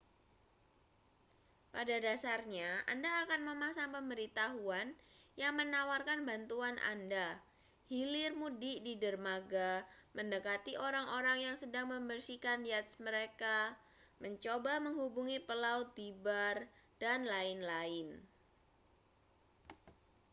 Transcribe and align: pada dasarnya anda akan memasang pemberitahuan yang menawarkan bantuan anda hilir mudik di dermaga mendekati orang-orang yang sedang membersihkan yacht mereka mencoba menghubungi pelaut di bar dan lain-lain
pada 1.73 1.97
dasarnya 2.07 2.65
anda 2.93 3.05
akan 3.23 3.41
memasang 3.53 3.89
pemberitahuan 3.95 4.87
yang 5.41 5.53
menawarkan 5.59 6.19
bantuan 6.29 6.73
anda 6.93 7.27
hilir 7.91 8.31
mudik 8.41 8.77
di 8.87 8.93
dermaga 9.03 9.71
mendekati 10.17 10.73
orang-orang 10.87 11.37
yang 11.45 11.55
sedang 11.63 11.85
membersihkan 11.93 12.59
yacht 12.71 12.89
mereka 13.07 13.59
mencoba 14.23 14.73
menghubungi 14.85 15.37
pelaut 15.49 15.87
di 15.99 16.07
bar 16.25 16.57
dan 17.01 17.19
lain-lain 17.33 18.07